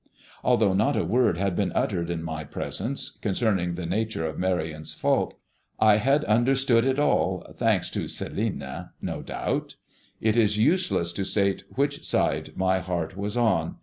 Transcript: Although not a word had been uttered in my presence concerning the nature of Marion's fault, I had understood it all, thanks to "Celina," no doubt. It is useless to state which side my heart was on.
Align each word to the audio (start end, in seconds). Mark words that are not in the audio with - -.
Although 0.43 0.73
not 0.73 0.97
a 0.97 1.05
word 1.05 1.37
had 1.37 1.55
been 1.55 1.71
uttered 1.75 2.09
in 2.09 2.23
my 2.23 2.43
presence 2.43 3.11
concerning 3.21 3.75
the 3.75 3.85
nature 3.85 4.25
of 4.25 4.39
Marion's 4.39 4.95
fault, 4.95 5.35
I 5.79 5.97
had 5.97 6.25
understood 6.25 6.85
it 6.85 6.97
all, 6.97 7.45
thanks 7.55 7.91
to 7.91 8.07
"Celina," 8.07 8.93
no 8.99 9.21
doubt. 9.21 9.75
It 10.19 10.35
is 10.35 10.57
useless 10.57 11.13
to 11.13 11.23
state 11.23 11.65
which 11.75 12.03
side 12.03 12.57
my 12.57 12.79
heart 12.79 13.15
was 13.15 13.37
on. 13.37 13.75